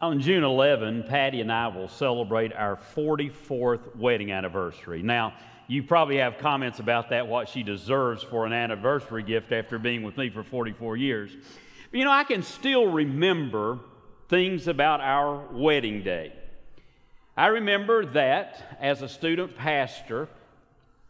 [0.00, 5.02] On June 11, Patty and I will celebrate our 44th wedding anniversary.
[5.02, 5.34] Now,
[5.66, 10.04] you probably have comments about that, what she deserves for an anniversary gift after being
[10.04, 11.32] with me for 44 years.
[11.90, 13.80] But you know, I can still remember
[14.28, 16.32] things about our wedding day.
[17.36, 20.28] I remember that as a student pastor,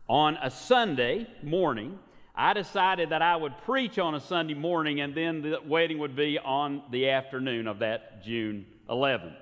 [0.08, 1.98] on a Sunday morning,
[2.34, 6.16] I decided that I would preach on a Sunday morning and then the wedding would
[6.16, 9.36] be on the afternoon of that June 11th.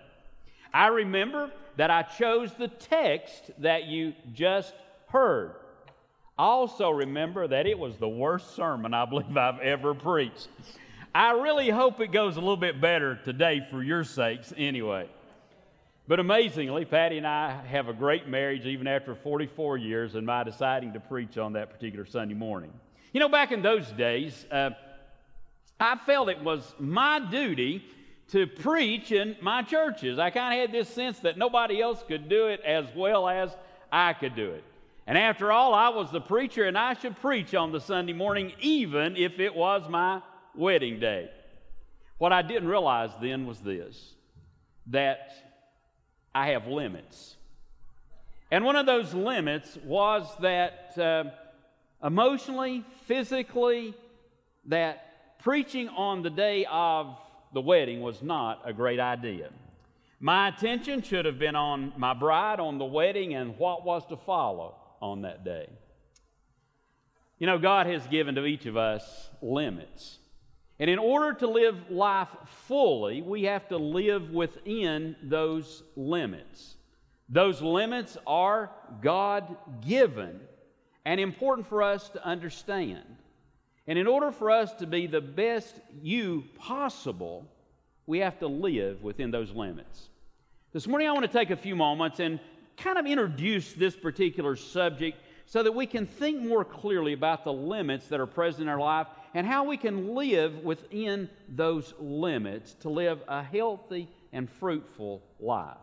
[0.72, 4.74] I remember that I chose the text that you just
[5.08, 5.52] heard.
[6.38, 10.48] I also remember that it was the worst sermon I believe I've ever preached.
[11.14, 15.08] I really hope it goes a little bit better today for your sakes, anyway.
[16.08, 20.44] But amazingly, Patty and I have a great marriage even after 44 years and my
[20.44, 22.70] deciding to preach on that particular Sunday morning.
[23.12, 24.70] You know, back in those days, uh,
[25.80, 27.82] I felt it was my duty
[28.32, 30.18] to preach in my churches.
[30.18, 33.56] I kind of had this sense that nobody else could do it as well as
[33.92, 34.64] I could do it.
[35.06, 38.52] And after all, I was the preacher and I should preach on the Sunday morning,
[38.60, 40.20] even if it was my
[40.54, 41.30] wedding day.
[42.18, 44.14] What I didn't realize then was this
[44.88, 45.30] that
[46.34, 47.36] I have limits.
[48.50, 51.24] And one of those limits was that uh,
[52.04, 53.94] emotionally, physically,
[54.66, 57.16] that preaching on the day of
[57.52, 59.50] the wedding was not a great idea.
[60.20, 64.16] My attention should have been on my bride, on the wedding, and what was to
[64.16, 65.68] follow on that day.
[67.38, 70.18] You know, God has given to each of us limits.
[70.78, 72.28] And in order to live life
[72.66, 76.76] fully, we have to live within those limits.
[77.28, 78.70] Those limits are
[79.02, 80.40] God given
[81.04, 83.04] and important for us to understand.
[83.86, 87.46] And in order for us to be the best you possible,
[88.06, 90.08] we have to live within those limits.
[90.72, 92.40] This morning, I want to take a few moments and
[92.76, 97.52] kind of introduce this particular subject so that we can think more clearly about the
[97.52, 102.74] limits that are present in our life and how we can live within those limits
[102.74, 105.76] to live a healthy and fruitful life.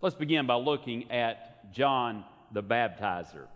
[0.00, 3.46] Let's begin by looking at John the Baptizer.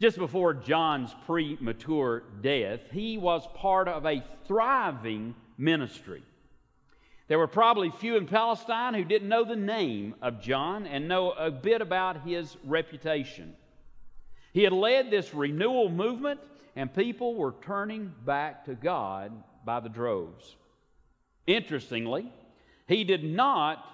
[0.00, 6.22] Just before John's premature death, he was part of a thriving ministry.
[7.26, 11.32] There were probably few in Palestine who didn't know the name of John and know
[11.32, 13.54] a bit about his reputation.
[14.52, 16.40] He had led this renewal movement
[16.74, 19.32] and people were turning back to God
[19.64, 20.56] by the droves.
[21.46, 22.32] Interestingly,
[22.86, 23.84] he did not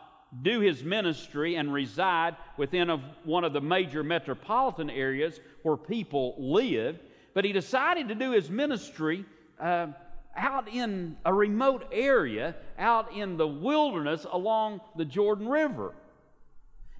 [0.43, 6.35] do his ministry and reside within of one of the major metropolitan areas where people
[6.39, 7.01] lived,
[7.35, 9.25] but he decided to do his ministry
[9.61, 9.89] uh,
[10.37, 15.95] out in a remote area, out in the wilderness along the Jordan River.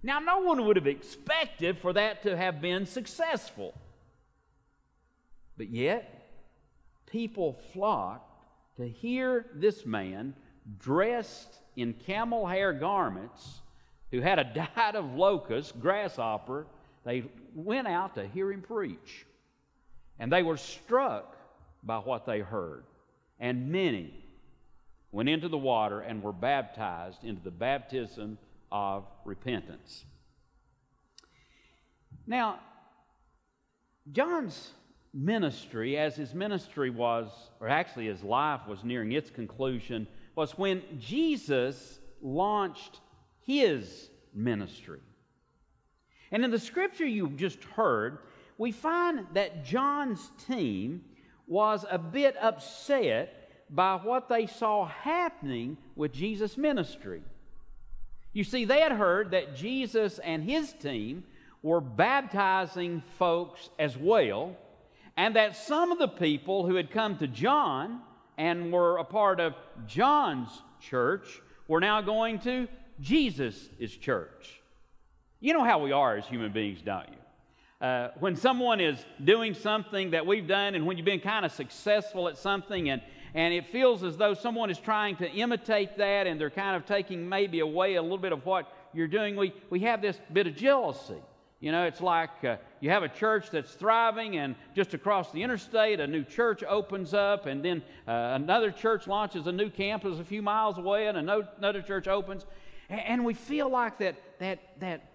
[0.03, 3.75] Now, no one would have expected for that to have been successful.
[5.57, 6.29] But yet,
[7.07, 8.31] people flocked
[8.77, 10.35] to hear this man
[10.79, 13.61] dressed in camel hair garments
[14.11, 14.45] who had a
[14.77, 16.67] diet of locusts, grasshopper.
[17.05, 17.25] They
[17.55, 19.27] went out to hear him preach.
[20.19, 21.37] And they were struck
[21.83, 22.85] by what they heard.
[23.41, 24.25] And many
[25.13, 28.39] went into the water and were baptized into the baptism
[28.73, 30.05] of repentance.
[32.27, 32.61] Now,
[34.13, 34.71] John's
[35.13, 37.31] ministry, as his ministry was,
[37.61, 43.01] or actually his life was nearing its conclusion, was when Jesus launched
[43.43, 45.01] his ministry.
[46.31, 48.19] And in the scripture you just heard,
[48.59, 51.05] we find that John's team
[51.47, 57.23] was a bit upset by what they saw happening with Jesus' ministry.
[58.33, 61.25] You see, they had heard that Jesus and his team
[61.63, 64.57] were baptizing folks as well,
[65.17, 68.01] and that some of the people who had come to John
[68.37, 69.55] and were a part of
[69.87, 70.51] John's
[70.81, 72.69] church were now going to
[73.01, 73.69] Jesus'
[74.01, 74.61] church.
[75.41, 77.87] You know how we are as human beings, don't you?
[77.87, 81.53] Uh, when someone is doing something that we've done and when you've been kind of
[81.53, 83.03] successful at something and,
[83.35, 86.87] and it feels as though someone is trying to imitate that and they're kind of
[86.87, 90.47] taking maybe away a little bit of what you're doing, we, we have this bit
[90.47, 91.21] of jealousy.
[91.65, 95.43] You know, it's like uh, you have a church that's thriving, and just across the
[95.43, 100.21] interstate, a new church opens up, and then uh, another church launches a new campus
[100.21, 102.45] a few miles away, and another church opens.
[102.91, 105.09] And we feel like that, that, that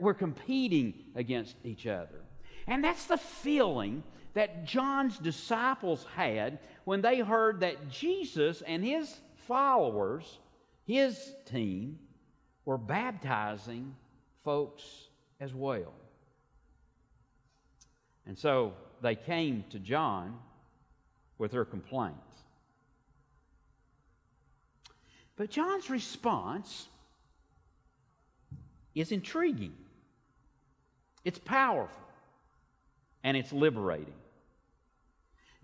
[0.00, 2.22] we're competing against each other.
[2.66, 4.02] And that's the feeling
[4.32, 10.40] that John's disciples had when they heard that Jesus and his followers,
[10.88, 12.00] his team,
[12.64, 13.94] were baptizing
[14.42, 15.03] folks
[15.44, 15.92] as well.
[18.26, 20.38] And so they came to John
[21.36, 22.18] with their complaints.
[25.36, 26.88] But John's response
[28.94, 29.74] is intriguing,
[31.24, 32.08] it's powerful,
[33.22, 34.14] and it's liberating.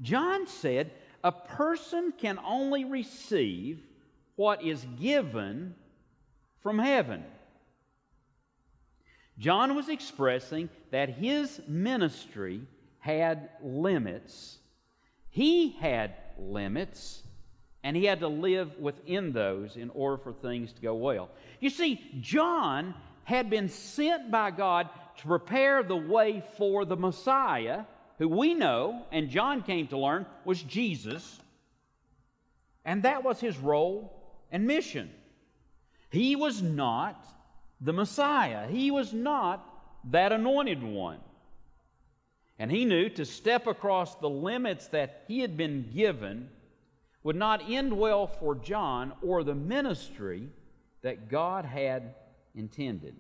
[0.03, 0.91] John said,
[1.25, 3.81] A person can only receive
[4.37, 5.75] what is given
[6.62, 7.25] from heaven.
[9.41, 12.61] John was expressing that his ministry
[12.99, 14.59] had limits.
[15.31, 17.23] He had limits,
[17.83, 21.31] and he had to live within those in order for things to go well.
[21.59, 22.95] You see, John
[23.25, 27.85] had been sent by God to prepare the way for the Messiah,
[28.19, 31.41] who we know, and John came to learn, was Jesus.
[32.85, 34.13] And that was his role
[34.53, 35.11] and mission.
[36.11, 37.25] He was not
[37.81, 38.69] the Messiah.
[38.69, 39.67] He was not
[40.11, 41.19] that anointed one.
[42.59, 46.50] And he knew to step across the limits that he had been given
[47.23, 50.49] would not end well for John or the ministry
[51.03, 52.15] that God had
[52.55, 53.17] intended.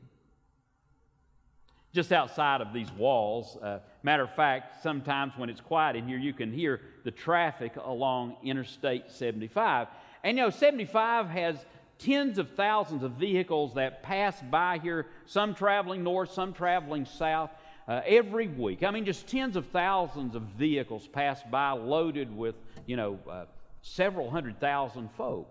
[1.92, 6.18] Just outside of these walls, uh, matter of fact, sometimes when it's quiet in here,
[6.18, 9.88] you can hear the traffic along Interstate 75.
[10.22, 11.56] And you know, 75 has
[12.00, 17.50] tens of thousands of vehicles that pass by here, some traveling north, some traveling south,
[17.86, 18.82] uh, every week.
[18.82, 22.54] I mean, just tens of thousands of vehicles pass by loaded with,
[22.86, 23.44] you know, uh,
[23.82, 25.48] several hundred thousand folk.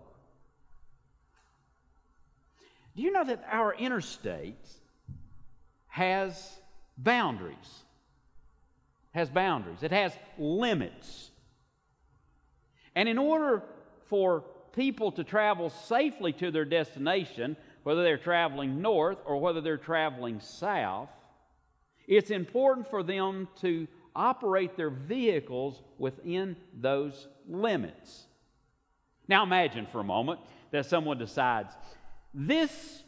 [2.96, 4.66] Do you know that our interstate
[5.86, 6.58] has
[6.98, 7.56] boundaries?
[9.12, 9.82] Has boundaries.
[9.82, 11.30] It has limits.
[12.94, 13.62] And in order
[14.08, 19.76] for people to travel safely to their destination, whether they're traveling north or whether they're
[19.76, 21.08] traveling south,
[22.06, 28.26] it's important for them to operate their vehicles within those limits.
[29.28, 30.40] Now imagine for a moment
[30.72, 31.72] that someone decides
[32.34, 33.02] this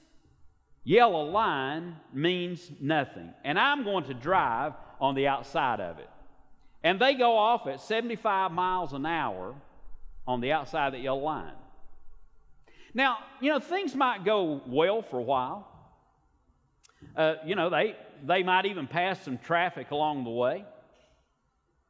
[0.84, 6.08] yellow line means nothing, and I'm going to drive on the outside of it.
[6.84, 9.54] And they go off at 75 miles an hour
[10.26, 11.54] on the outside of the yellow line.
[12.94, 15.68] Now, you know, things might go well for a while.
[17.16, 20.64] Uh, you know, they, they might even pass some traffic along the way.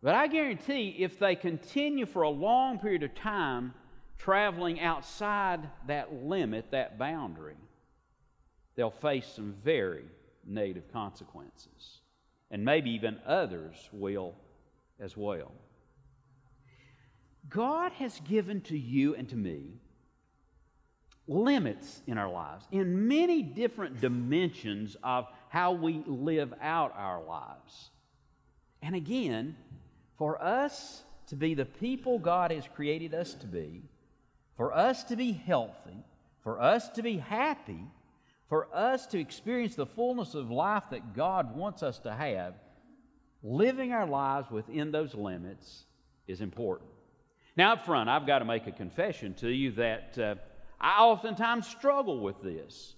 [0.02, 3.74] But I guarantee if they continue for a long period of time
[4.18, 7.56] traveling outside that limit, that boundary,
[8.76, 10.04] they'll face some very
[10.46, 12.00] negative consequences.
[12.50, 14.34] And maybe even others will
[15.00, 15.52] as well.
[17.48, 19.80] God has given to you and to me
[21.28, 27.90] limits in our lives, in many different dimensions of how we live out our lives.
[28.82, 29.56] And again,
[30.18, 33.82] for us to be the people God has created us to be,
[34.56, 36.04] for us to be healthy,
[36.42, 37.86] for us to be happy,
[38.48, 42.54] for us to experience the fullness of life that God wants us to have,
[43.42, 45.84] living our lives within those limits
[46.26, 46.90] is important.
[47.56, 50.34] Now, up front, I've got to make a confession to you that uh,
[50.80, 52.94] I oftentimes struggle with this.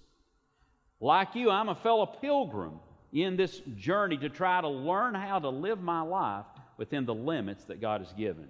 [1.01, 2.79] Like you, I'm a fellow pilgrim
[3.11, 6.45] in this journey to try to learn how to live my life
[6.77, 8.47] within the limits that God has given.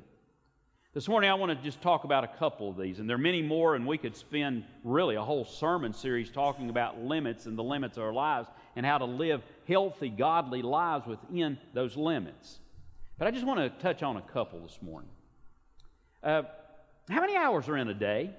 [0.93, 3.19] This morning, I want to just talk about a couple of these, and there are
[3.19, 7.57] many more, and we could spend really a whole sermon series talking about limits and
[7.57, 12.59] the limits of our lives and how to live healthy, godly lives within those limits.
[13.17, 15.09] But I just want to touch on a couple this morning.
[16.25, 16.41] Uh,
[17.08, 18.32] how many hours are in a day?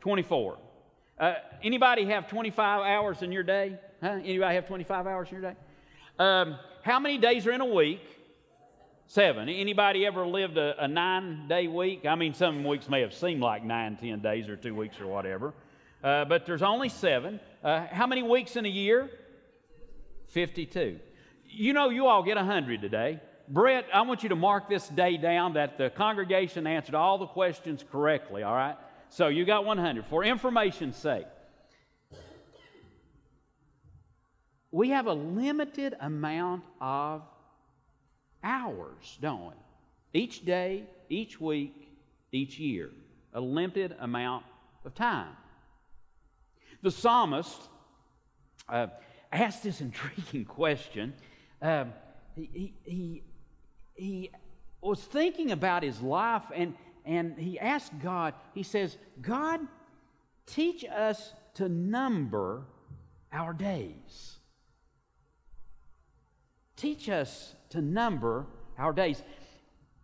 [0.00, 0.58] 24.
[1.18, 3.78] Uh, anybody have 25 hours in your day?
[4.02, 4.18] Huh?
[4.22, 5.58] Anybody have 25 hours in your day?
[6.18, 8.02] Um, how many days are in a week?
[9.06, 9.48] Seven.
[9.48, 12.04] Anybody ever lived a, a nine-day week?
[12.04, 15.06] I mean, some weeks may have seemed like nine, ten days, or two weeks, or
[15.06, 15.54] whatever.
[16.04, 17.40] Uh, but there's only seven.
[17.64, 19.08] Uh, how many weeks in a year?
[20.28, 21.00] 52.
[21.46, 23.18] You know, you all get 100 today.
[23.50, 27.26] Brett, I want you to mark this day down that the congregation answered all the
[27.26, 28.76] questions correctly, all right?
[29.08, 30.04] So you got 100.
[30.06, 31.26] For information's sake,
[34.70, 37.22] we have a limited amount of
[38.44, 40.20] hours, don't we?
[40.20, 41.88] Each day, each week,
[42.32, 42.90] each year.
[43.32, 44.44] A limited amount
[44.84, 45.32] of time.
[46.82, 47.60] The psalmist
[48.68, 48.88] uh,
[49.32, 51.14] asked this intriguing question.
[51.62, 51.86] Uh,
[52.34, 53.22] he, he,
[53.98, 54.30] he,
[54.80, 56.72] was thinking about his life and
[57.04, 59.60] and he asked God, he says, God,
[60.46, 62.64] teach us to number
[63.32, 64.36] our days.
[66.76, 68.44] Teach us to number
[68.76, 69.22] our days.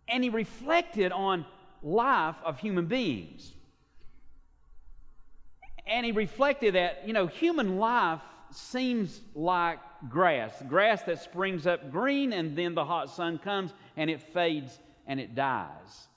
[0.07, 1.45] And he reflected on
[1.83, 3.53] life of human beings.
[5.85, 9.77] And he reflected that, you know, human life seems like
[10.09, 14.79] grass, grass that springs up green and then the hot sun comes and it fades
[15.07, 16.07] and it dies.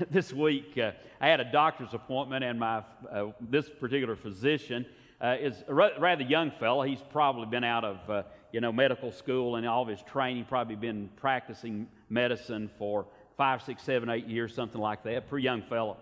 [0.10, 4.86] this week, uh, I had a doctor's appointment, and my uh, this particular physician
[5.20, 6.82] uh, is a rather young fellow.
[6.82, 10.46] He's probably been out of uh, you know medical school and all of his training.
[10.46, 13.06] Probably been practicing medicine for
[13.36, 15.28] five, six, seven, eight years, something like that.
[15.28, 15.96] Pretty young fellow.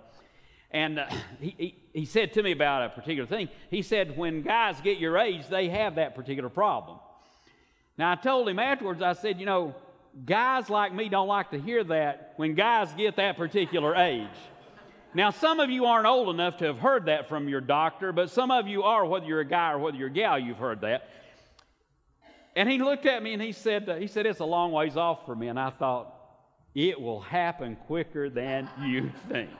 [0.72, 1.06] And uh,
[1.38, 3.50] he, he, he said to me about a particular thing.
[3.70, 6.98] He said, when guys get your age, they have that particular problem.
[7.98, 9.74] Now, I told him afterwards, I said, you know,
[10.24, 14.28] guys like me don't like to hear that when guys get that particular age.
[15.14, 18.30] Now, some of you aren't old enough to have heard that from your doctor, but
[18.30, 20.80] some of you are, whether you're a guy or whether you're a gal, you've heard
[20.80, 21.06] that.
[22.56, 24.96] And he looked at me and he said, uh, he said, it's a long ways
[24.96, 25.48] off for me.
[25.48, 26.14] And I thought,
[26.74, 29.50] it will happen quicker than you think.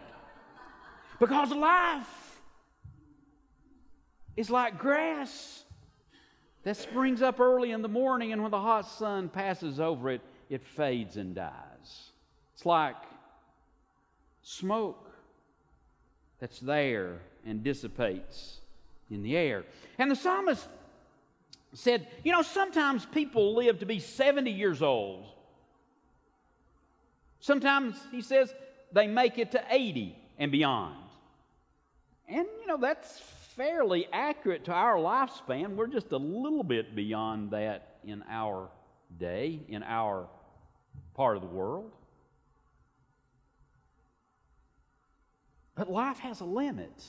[1.22, 2.40] Because life
[4.36, 5.62] is like grass
[6.64, 10.20] that springs up early in the morning, and when the hot sun passes over it,
[10.50, 12.10] it fades and dies.
[12.54, 12.96] It's like
[14.42, 15.12] smoke
[16.40, 18.58] that's there and dissipates
[19.08, 19.62] in the air.
[19.98, 20.66] And the psalmist
[21.72, 25.24] said, You know, sometimes people live to be 70 years old.
[27.38, 28.52] Sometimes, he says,
[28.90, 30.96] they make it to 80 and beyond.
[32.32, 33.20] And, you know, that's
[33.56, 35.76] fairly accurate to our lifespan.
[35.76, 38.70] We're just a little bit beyond that in our
[39.18, 40.26] day, in our
[41.14, 41.92] part of the world.
[45.74, 47.04] But life has a limit.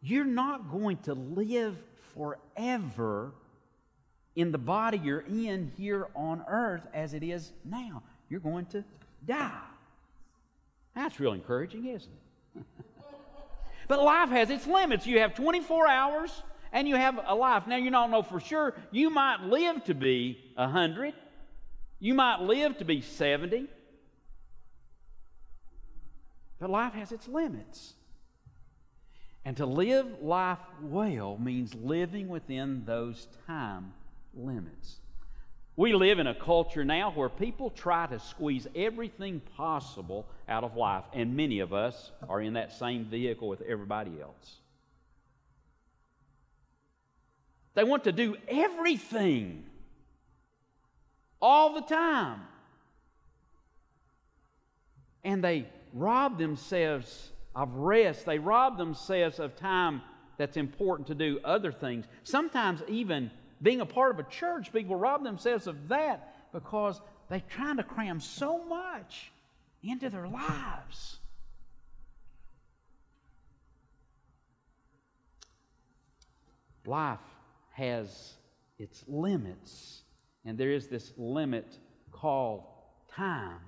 [0.00, 1.76] You're not going to live
[2.14, 3.32] forever
[4.34, 8.02] in the body you're in here on earth as it is now.
[8.28, 8.84] You're going to
[9.24, 9.52] die.
[10.96, 12.10] That's real encouraging, isn't
[12.56, 12.64] it?
[13.88, 15.06] but life has its limits.
[15.06, 16.42] You have 24 hours
[16.72, 17.66] and you have a life.
[17.66, 18.74] Now, you don't know for sure.
[18.90, 21.14] You might live to be 100,
[21.98, 23.66] you might live to be 70,
[26.60, 27.94] but life has its limits.
[29.44, 33.94] And to live life well means living within those time
[34.34, 34.98] limits.
[35.78, 40.74] We live in a culture now where people try to squeeze everything possible out of
[40.74, 44.56] life, and many of us are in that same vehicle with everybody else.
[47.74, 49.66] They want to do everything
[51.40, 52.40] all the time.
[55.22, 60.02] And they rob themselves of rest, they rob themselves of time
[60.38, 62.06] that's important to do other things.
[62.24, 63.30] Sometimes, even
[63.62, 67.82] being a part of a church, people rob themselves of that because they're trying to
[67.82, 69.32] cram so much
[69.82, 71.18] into their lives.
[76.86, 77.18] Life
[77.72, 78.34] has
[78.78, 80.02] its limits.
[80.44, 81.66] And there is this limit
[82.10, 82.64] called
[83.12, 83.60] time.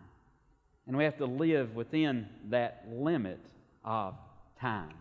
[0.87, 3.40] And we have to live within that limit
[3.85, 4.14] of
[4.59, 4.94] time.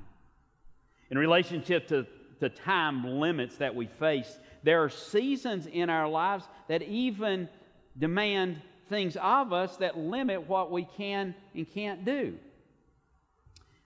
[1.10, 2.06] In relationship to
[2.40, 7.50] the time limits that we face, there are seasons in our lives that even
[7.98, 12.38] demand things of us that limit what we can and can't do.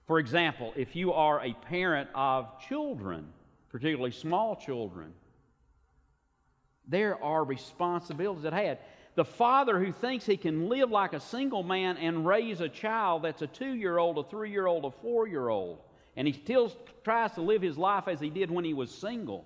[0.07, 3.27] For example, if you are a parent of children,
[3.69, 5.13] particularly small children,
[6.87, 8.79] there are responsibilities at hand.
[9.15, 13.23] The father who thinks he can live like a single man and raise a child
[13.23, 15.79] that's a two year old, a three year old, a four year old,
[16.15, 16.71] and he still
[17.03, 19.45] tries to live his life as he did when he was single,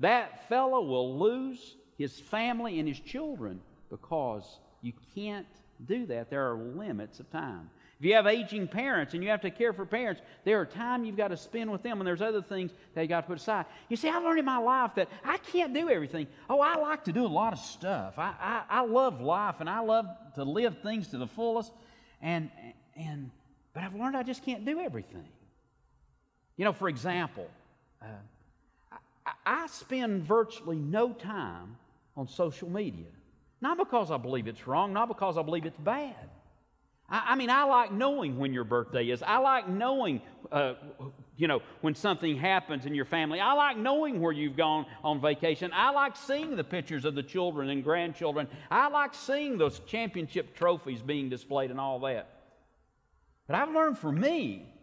[0.00, 3.60] that fellow will lose his family and his children
[3.90, 5.46] because you can't
[5.86, 6.30] do that.
[6.30, 7.70] There are limits of time.
[7.98, 11.04] If you have aging parents and you have to care for parents, there are time
[11.04, 13.38] you've got to spend with them, and there's other things that you got to put
[13.38, 13.66] aside.
[13.88, 16.26] You see, I've learned in my life that I can't do everything.
[16.50, 18.18] Oh, I like to do a lot of stuff.
[18.18, 21.72] I, I, I love life, and I love to live things to the fullest.
[22.20, 22.50] And
[22.96, 23.30] and
[23.72, 25.28] but I've learned I just can't do everything.
[26.56, 27.48] You know, for example,
[28.02, 28.06] uh,
[29.26, 31.76] I, spend virtually no time
[32.16, 33.06] on social media.
[33.60, 36.14] Not because I believe it's wrong, not because I believe it's bad.
[37.08, 39.22] I, I mean, I like knowing when your birthday is.
[39.22, 40.20] I like knowing,
[40.52, 40.74] uh,
[41.36, 43.40] you know, when something happens in your family.
[43.40, 45.70] I like knowing where you've gone on vacation.
[45.74, 48.48] I like seeing the pictures of the children and grandchildren.
[48.70, 52.28] I like seeing those championship trophies being displayed and all that.
[53.46, 54.73] But I've learned for me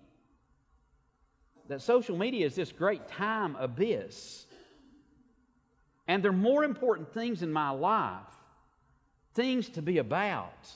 [1.67, 4.45] that social media is this great time abyss.
[6.07, 8.19] And there are more important things in my life,
[9.33, 10.69] things to be about,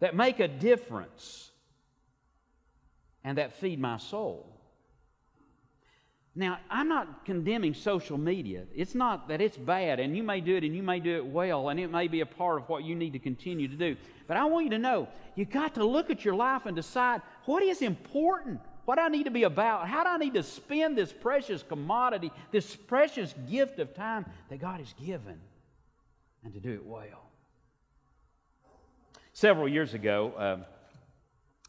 [0.00, 1.50] that make a difference
[3.22, 4.46] and that feed my soul.
[6.34, 8.64] Now, I'm not condemning social media.
[8.74, 11.26] It's not that it's bad, and you may do it and you may do it
[11.26, 13.96] well, and it may be a part of what you need to continue to do.
[14.28, 17.20] But I want you to know you got to look at your life and decide
[17.46, 20.98] what is important, what I need to be about, how do I need to spend
[20.98, 25.38] this precious commodity, this precious gift of time that God has given,
[26.42, 27.30] and to do it well.
[29.32, 30.56] Several years ago, uh,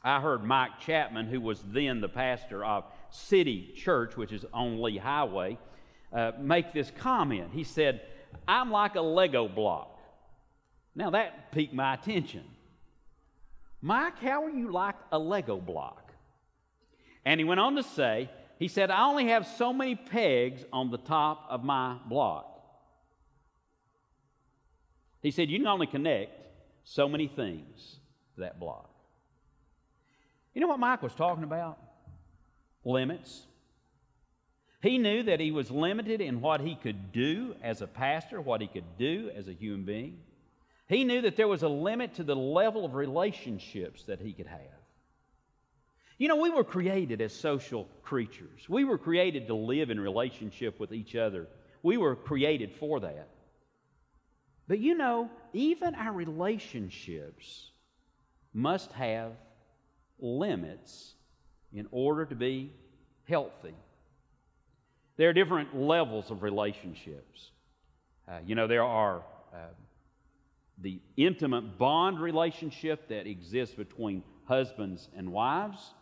[0.04, 4.82] I heard Mike Chapman, who was then the pastor of City Church, which is on
[4.82, 5.60] Lee Highway,
[6.12, 7.52] uh, make this comment.
[7.54, 8.02] He said,
[8.48, 10.02] I'm like a Lego block.
[10.96, 12.46] Now that piqued my attention.
[13.80, 16.11] Mike, how are you like a Lego block?
[17.26, 20.92] And he went on to say, he said, I only have so many pegs on
[20.92, 22.48] the top of my block.
[25.22, 26.32] He said, You can only connect
[26.84, 27.98] so many things
[28.36, 28.90] to that block.
[30.54, 31.78] You know what Mike was talking about?
[32.84, 33.46] limits.
[34.82, 38.62] He knew that he was limited in what he could do as a pastor, what
[38.62, 40.20] he could do as a human being.
[40.88, 44.48] He knew that there was a limit to the level of relationships that he could
[44.48, 44.81] have.
[46.22, 48.70] You know, we were created as social creatures.
[48.70, 51.48] We were created to live in relationship with each other.
[51.82, 53.28] We were created for that.
[54.68, 57.72] But you know, even our relationships
[58.54, 59.32] must have
[60.20, 61.16] limits
[61.74, 62.72] in order to be
[63.28, 63.74] healthy.
[65.18, 67.50] There are different levels of relationships.
[68.28, 69.58] Uh, you know, there are uh,
[70.78, 75.96] the intimate bond relationship that exists between husbands and wives.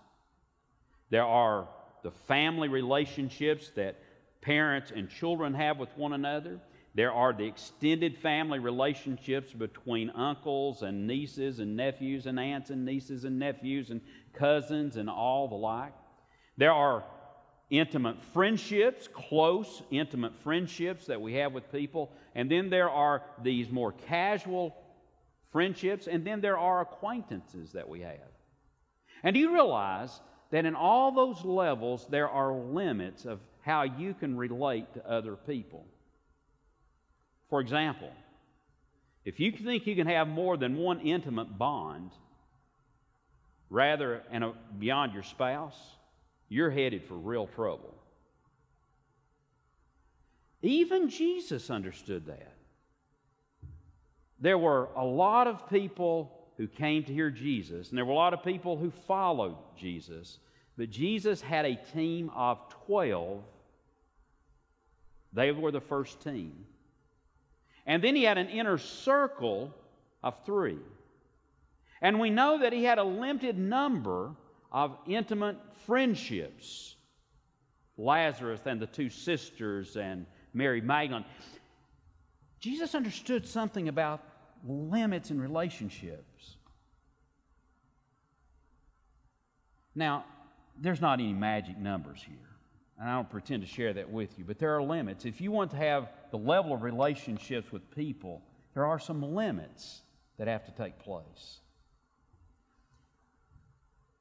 [1.10, 1.68] There are
[2.04, 3.98] the family relationships that
[4.42, 6.60] parents and children have with one another.
[6.96, 12.86] There are the extended family relationships between uncles and nieces and nephews and aunts and
[12.86, 14.02] nieces and nephews and
[14.34, 15.94] cousins and all the like.
[16.58, 17.04] There are
[17.70, 22.12] intimate friendships, close, intimate friendships that we have with people.
[22.36, 24.76] And then there are these more casual
[25.52, 26.08] friendships.
[26.08, 28.32] And then there are acquaintances that we have.
[29.24, 30.20] And do you realize
[30.52, 35.36] that in all those levels, there are limits of how you can relate to other
[35.36, 35.86] people?
[37.50, 38.12] For example,
[39.26, 42.12] if you think you can have more than one intimate bond,
[43.70, 45.78] rather and uh, beyond your spouse,
[46.48, 47.94] you're headed for real trouble.
[50.62, 52.54] Even Jesus understood that.
[54.40, 58.16] There were a lot of people who came to hear Jesus, and there were a
[58.16, 60.40] lot of people who followed Jesus,
[60.78, 63.42] but Jesus had a team of 12.
[65.32, 66.66] They were the first team.
[67.86, 69.74] And then he had an inner circle
[70.22, 70.80] of three.
[72.02, 74.36] And we know that he had a limited number
[74.70, 76.98] of intimate friendships
[77.98, 81.24] Lazarus and the two sisters and Mary Magdalene.
[82.60, 84.22] Jesus understood something about
[84.68, 86.58] limits in relationships.
[89.96, 90.26] Now,
[90.80, 92.38] there's not any magic numbers here,
[93.00, 95.26] and I don't pretend to share that with you, but there are limits.
[95.26, 98.42] If you want to have the level of relationships with people,
[98.74, 100.02] there are some limits
[100.38, 101.60] that have to take place.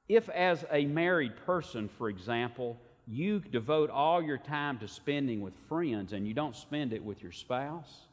[0.08, 5.54] If, as a married person, for example, you devote all your time to spending with
[5.68, 8.07] friends and you don't spend it with your spouse,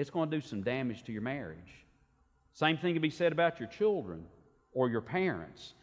[0.00, 1.84] it's going to do some damage to your marriage.
[2.54, 4.24] Same thing can be said about your children
[4.72, 5.74] or your parents.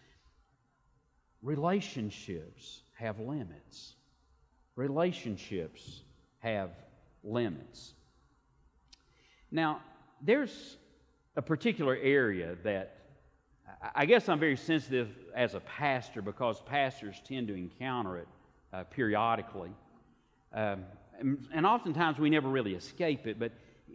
[1.44, 3.94] Relationships have limits.
[4.76, 6.02] Relationships
[6.40, 6.72] have
[7.24, 7.94] limits.
[9.52, 9.82] Now,
[10.20, 10.78] there's
[11.36, 12.96] a particular area that
[13.94, 18.28] I guess I'm very sensitive as a pastor because pastors tend to encounter it
[18.74, 19.70] uh, periodically.
[20.54, 20.86] Um,
[21.20, 23.52] and, and oftentimes we never really escape it, but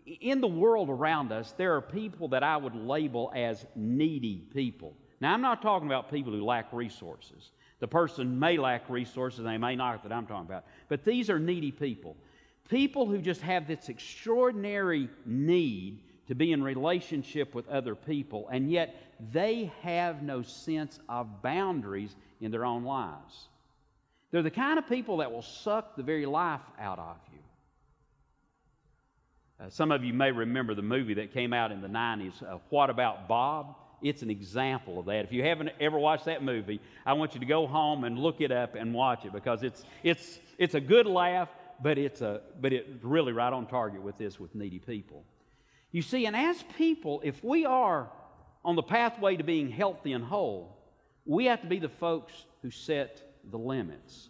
[0.07, 4.95] in the world around us, there are people that I would label as needy people.
[5.21, 7.51] Now, I'm not talking about people who lack resources.
[7.79, 10.65] The person may lack resources, they may not, that I'm talking about.
[10.89, 12.17] But these are needy people.
[12.69, 18.71] People who just have this extraordinary need to be in relationship with other people, and
[18.71, 18.95] yet
[19.33, 23.49] they have no sense of boundaries in their own lives.
[24.31, 27.32] They're the kind of people that will suck the very life out of you.
[29.63, 32.59] Uh, some of you may remember the movie that came out in the 90s, uh,
[32.71, 33.77] What About Bob?
[34.03, 35.25] It's an example of that.
[35.25, 38.41] If you haven't ever watched that movie, I want you to go home and look
[38.41, 41.49] it up and watch it because it's, it's, it's a good laugh,
[41.81, 45.23] but it's, a, but it's really right on target with this with needy people.
[45.93, 48.11] You see, and as people, if we are
[48.65, 50.77] on the pathway to being healthy and whole,
[51.25, 54.29] we have to be the folks who set the limits.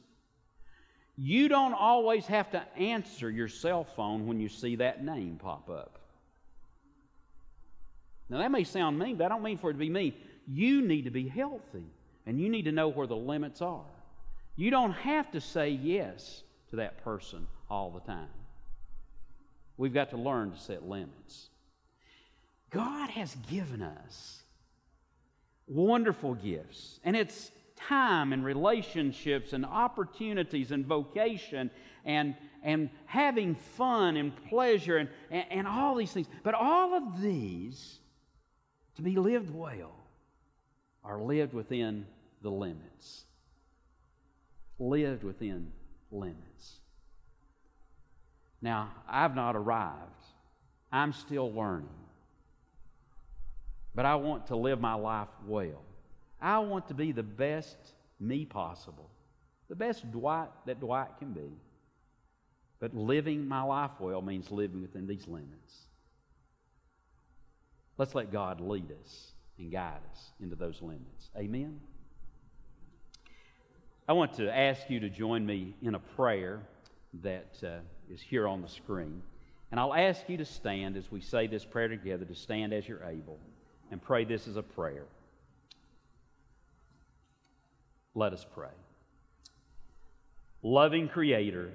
[1.17, 5.69] You don't always have to answer your cell phone when you see that name pop
[5.69, 5.99] up.
[8.29, 10.15] Now, that may sound mean, but I don't mean for it to be mean.
[10.49, 11.85] You need to be healthy,
[12.25, 13.85] and you need to know where the limits are.
[14.57, 18.29] You don't have to say yes to that person all the time.
[19.77, 21.49] We've got to learn to set limits.
[22.71, 24.43] God has given us
[25.67, 27.51] wonderful gifts, and it's
[27.89, 31.71] time and relationships and opportunities and vocation
[32.05, 36.27] and, and having fun and pleasure and, and, and all these things.
[36.43, 37.99] But all of these,
[38.97, 39.95] to be lived well,
[41.05, 42.07] are lived within
[42.43, 43.25] the limits.
[44.79, 45.73] Lived within
[46.11, 46.81] limits.
[48.61, 50.25] Now, I've not arrived.
[50.93, 51.89] I'm still learning.
[53.95, 55.83] But I want to live my life well.
[56.43, 57.77] I want to be the best
[58.19, 59.09] me possible,
[59.69, 61.51] the best Dwight that Dwight can be.
[62.81, 65.87] But living my life well means living within these limits.
[67.97, 71.31] Let's let God lead us and guide us into those limits.
[71.37, 71.79] Amen.
[74.09, 76.61] I want to ask you to join me in a prayer
[77.23, 77.79] that uh,
[78.13, 79.23] is here on the screen.
[79.71, 82.89] And I'll ask you to stand as we say this prayer together, to stand as
[82.89, 83.39] you're able,
[83.93, 85.05] and pray this as a prayer.
[88.15, 88.69] Let us pray.
[90.63, 91.71] Loving Creator,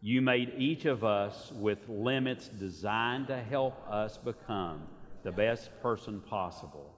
[0.00, 4.82] you made each of us with limits designed to help us become
[5.22, 6.94] the best person possible.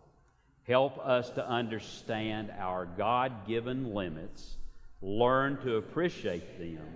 [0.64, 4.56] Help us to understand our God given limits,
[5.00, 6.86] learn to appreciate them,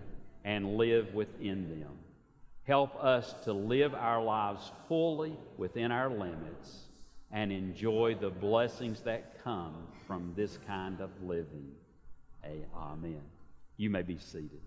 [0.45, 1.97] and live within them.
[2.65, 6.81] Help us to live our lives fully within our limits
[7.31, 9.75] and enjoy the blessings that come
[10.07, 11.73] from this kind of living.
[12.75, 13.23] Amen.
[13.77, 14.61] You may be seated.